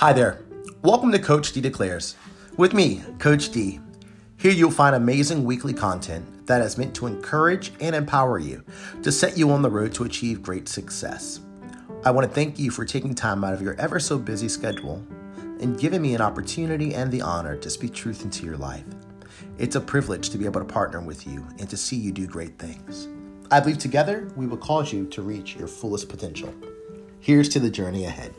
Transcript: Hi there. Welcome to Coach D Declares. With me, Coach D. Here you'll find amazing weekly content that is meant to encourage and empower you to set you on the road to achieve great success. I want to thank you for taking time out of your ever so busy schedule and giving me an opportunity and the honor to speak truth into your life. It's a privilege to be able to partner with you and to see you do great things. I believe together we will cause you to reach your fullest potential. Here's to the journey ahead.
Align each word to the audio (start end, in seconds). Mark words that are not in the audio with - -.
Hi 0.00 0.14
there. 0.14 0.40
Welcome 0.80 1.12
to 1.12 1.18
Coach 1.18 1.52
D 1.52 1.60
Declares. 1.60 2.16
With 2.56 2.72
me, 2.72 3.04
Coach 3.18 3.50
D. 3.50 3.80
Here 4.38 4.50
you'll 4.50 4.70
find 4.70 4.96
amazing 4.96 5.44
weekly 5.44 5.74
content 5.74 6.46
that 6.46 6.62
is 6.62 6.78
meant 6.78 6.94
to 6.94 7.06
encourage 7.06 7.72
and 7.82 7.94
empower 7.94 8.38
you 8.38 8.64
to 9.02 9.12
set 9.12 9.36
you 9.36 9.50
on 9.50 9.60
the 9.60 9.68
road 9.68 9.92
to 9.92 10.04
achieve 10.04 10.40
great 10.40 10.70
success. 10.70 11.40
I 12.02 12.12
want 12.12 12.26
to 12.26 12.34
thank 12.34 12.58
you 12.58 12.70
for 12.70 12.86
taking 12.86 13.14
time 13.14 13.44
out 13.44 13.52
of 13.52 13.60
your 13.60 13.74
ever 13.74 14.00
so 14.00 14.16
busy 14.16 14.48
schedule 14.48 15.04
and 15.60 15.78
giving 15.78 16.00
me 16.00 16.14
an 16.14 16.22
opportunity 16.22 16.94
and 16.94 17.12
the 17.12 17.20
honor 17.20 17.58
to 17.58 17.68
speak 17.68 17.92
truth 17.92 18.24
into 18.24 18.46
your 18.46 18.56
life. 18.56 18.86
It's 19.58 19.76
a 19.76 19.82
privilege 19.82 20.30
to 20.30 20.38
be 20.38 20.46
able 20.46 20.60
to 20.60 20.66
partner 20.66 21.02
with 21.02 21.26
you 21.26 21.46
and 21.58 21.68
to 21.68 21.76
see 21.76 21.96
you 21.96 22.10
do 22.10 22.26
great 22.26 22.58
things. 22.58 23.06
I 23.50 23.60
believe 23.60 23.76
together 23.76 24.32
we 24.34 24.46
will 24.46 24.56
cause 24.56 24.94
you 24.94 25.04
to 25.08 25.20
reach 25.20 25.56
your 25.56 25.68
fullest 25.68 26.08
potential. 26.08 26.54
Here's 27.18 27.50
to 27.50 27.60
the 27.60 27.68
journey 27.68 28.06
ahead. 28.06 28.34